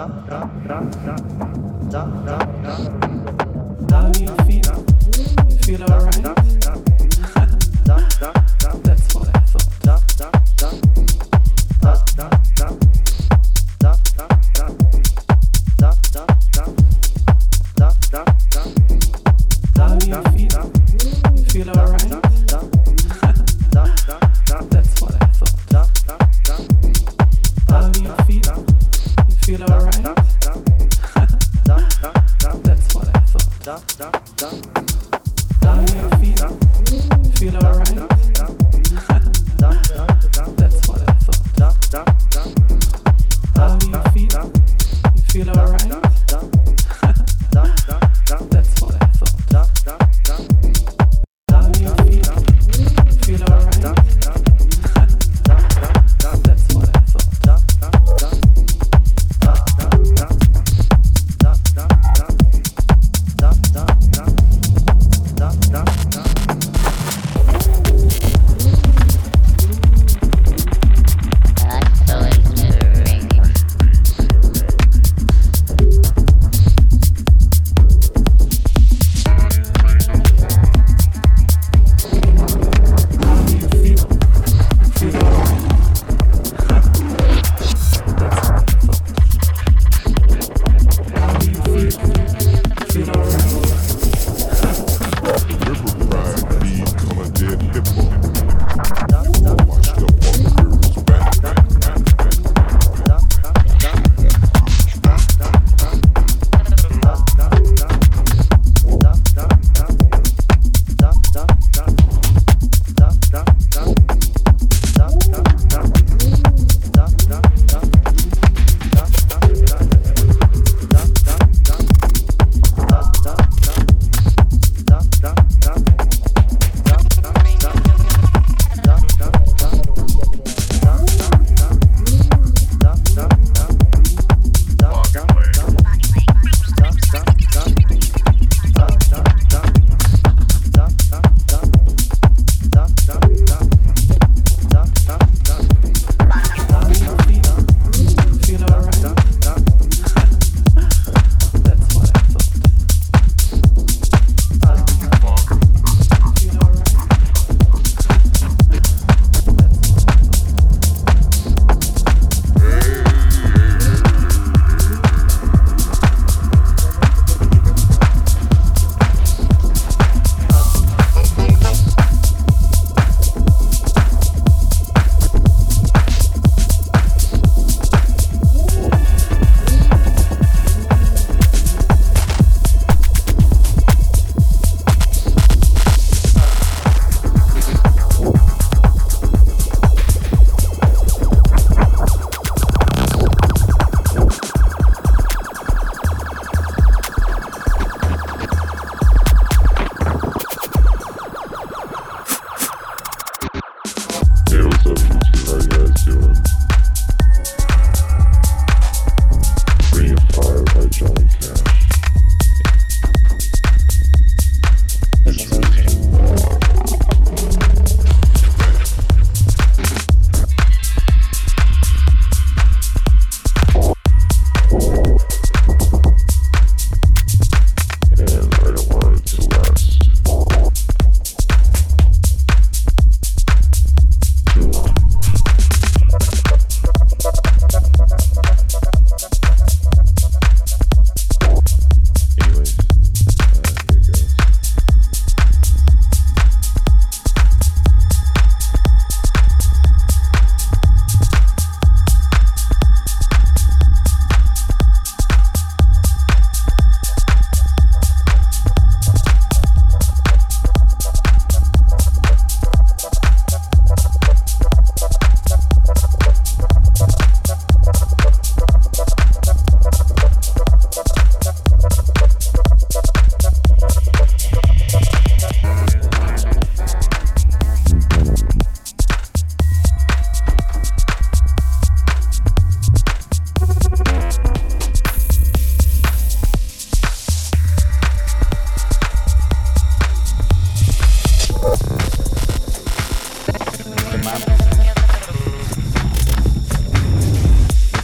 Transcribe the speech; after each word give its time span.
Down 0.00 0.16
you 4.18 4.32
feel? 4.46 4.76
Feel 5.60 5.82
alright? 5.82 6.24
That's 8.82 9.14
what 9.14 9.28
I 9.28 9.40
thought. 9.40 10.99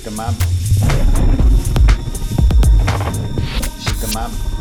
Shake 0.06 0.12
'em 0.12 0.20
up. 0.20 0.34
Shake 3.80 4.04
'em 4.04 4.16
up. 4.16 4.55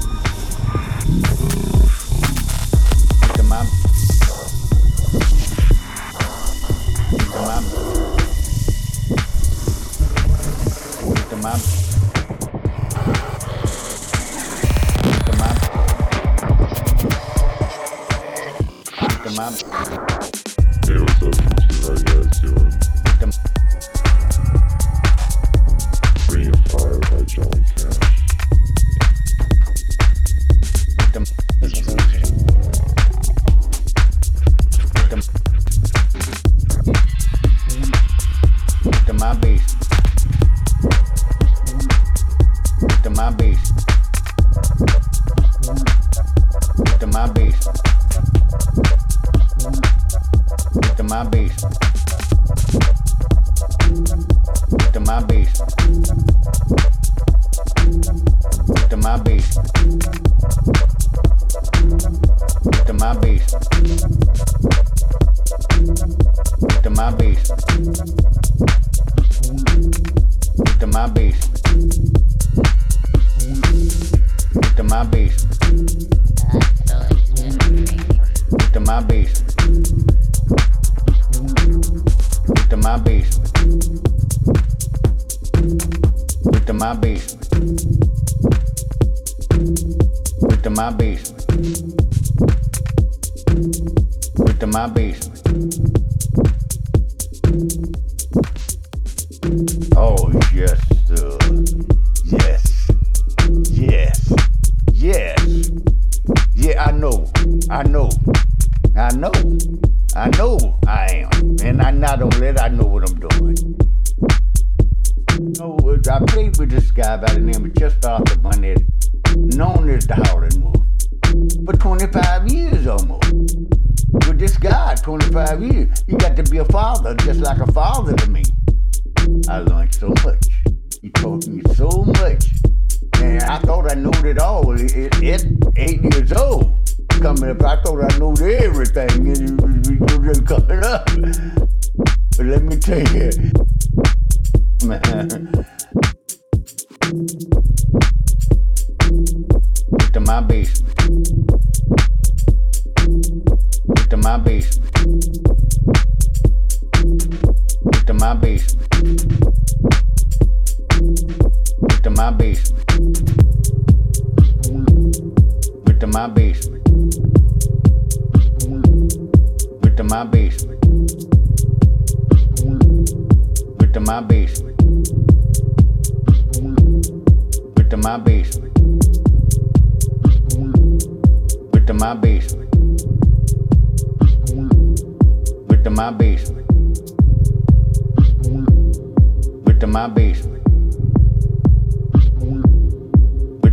to 94.65 94.71
my 94.71 94.87
basement. 94.87 95.94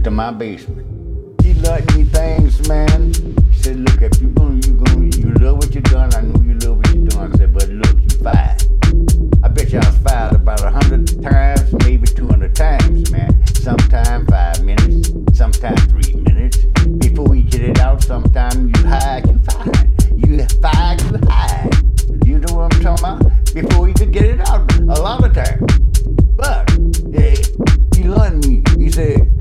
to 0.04 0.10
my 0.10 0.32
basement. 0.32 0.84
He 1.42 1.54
loved 1.54 1.96
me 1.96 2.04
things, 2.04 2.66
man. 2.66 3.12
He 3.14 3.62
said, 3.62 3.76
look, 3.76 4.02
if 4.02 4.20
you're 4.20 4.30
gonna, 4.30 4.56
you 4.66 4.74
gonna, 4.74 5.16
you 5.16 5.32
love 5.34 5.58
what 5.58 5.72
you're 5.72 5.82
doing, 5.82 6.12
I 6.14 6.22
know 6.22 6.42
you 6.42 6.54
love 6.58 6.78
what 6.78 6.86
you're 6.92 7.06
doing. 7.06 7.32
I 7.32 7.36
said, 7.36 7.52
but 7.54 7.68
look, 7.68 8.00
you 8.00 8.08
fired. 8.18 8.62
I 9.44 9.48
bet 9.48 9.72
you 9.72 9.78
I 9.78 9.86
was 9.86 9.98
fired 9.98 10.34
about 10.34 10.60
a 10.64 10.70
hundred 10.70 11.22
times, 11.22 11.72
maybe 11.84 12.06
200 12.08 12.54
times, 12.54 13.12
man. 13.12 13.46
Sometime 13.46 14.26
five 14.26 14.64
minutes, 14.64 15.12
sometime 15.38 15.76
three 15.76 16.14
minutes. 16.14 16.58
Before 16.98 17.28
we 17.28 17.42
get 17.42 17.62
it 17.62 17.78
out, 17.78 18.02
sometime 18.02 18.72
you 18.74 18.82
hide, 18.84 19.26
you 19.28 19.38
fired. 19.38 19.88
You 20.16 20.46
fired, 20.60 21.00
you 21.02 21.18
hide. 21.28 22.26
You 22.26 22.38
know 22.40 22.54
what 22.54 22.74
I'm 22.74 22.82
talking 22.82 23.04
about? 23.04 23.54
Before 23.54 23.86
you 23.86 23.94
could 23.94 24.12
get 24.12 24.24
it 24.24 24.40
out, 24.48 24.72
a 24.80 25.00
lot 25.00 25.24
of 25.24 25.32
times. 25.32 25.78
But, 26.34 26.76
yeah, 27.08 27.36
he 27.94 28.08
learned 28.08 28.46
me. 28.48 28.62
He 28.76 28.90
said, 28.90 29.31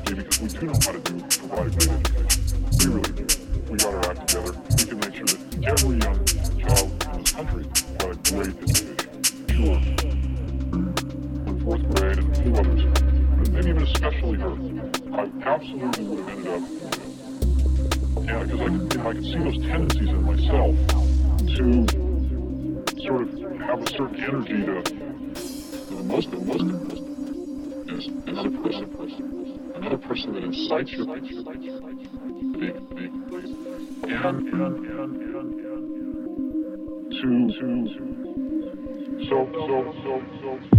because 0.00 0.40
we 0.40 0.48
do 0.48 0.66
know 0.66 0.72
how 0.72 0.92
to 0.92 0.98
do 1.00 1.20
provide. 1.20 1.72
We 1.76 1.86
really 2.86 3.12
do. 3.12 3.26
We 3.70 3.76
got 3.78 3.94
our 3.94 4.10
act 4.10 4.28
together. 4.28 4.52
We 4.70 4.84
can 4.84 4.98
make 5.00 5.14
sure 5.14 5.26
that 5.26 5.40
every 5.66 5.96
young 5.98 6.18
child 6.60 6.88
in 7.04 7.18
this 7.22 7.32
country 7.32 7.64
got 7.98 8.10
a 8.10 8.16
great 8.30 8.54
education. 8.62 9.06
Sure. 9.56 9.80
Fourth 11.64 11.84
grade 11.96 12.18
and 12.18 12.28
a 12.30 12.42
few 12.42 12.52
others, 12.56 12.82
and 12.82 13.52
maybe 13.52 13.70
even 13.70 13.82
especially 13.82 14.38
her, 14.38 14.54
I 15.12 15.24
absolutely 15.42 16.04
would 16.04 16.18
have 16.20 16.28
ended 16.28 16.46
up. 16.46 16.62
Yeah, 18.24 18.42
because 18.42 18.60
I 18.60 18.64
you 18.64 18.70
know, 18.70 19.08
I 19.08 19.12
could 19.14 19.24
see 19.24 19.38
those 19.38 19.58
tendencies 19.66 20.08
in 20.08 20.22
myself 20.22 20.74
to 21.56 21.64
sort 23.02 23.22
of 23.22 23.28
have 23.60 23.80
a 23.82 23.88
certain 23.90 24.16
energy 24.22 24.58
to, 24.66 24.82
to 24.82 25.94
most, 26.04 26.28
most, 26.32 26.62
most, 26.62 27.02
most, 27.86 28.10
another 29.76 29.98
person 29.98 30.32
that 30.32 30.44
incites 30.44 30.90
your 30.92 31.06
and, 33.96 34.48
and, 34.48 34.86
and, 34.86 35.16
and 35.34 35.56
to 37.10 37.28
so 39.28 39.48
so 39.52 39.74
so 40.02 40.22
so, 40.42 40.58
so. 40.70 40.75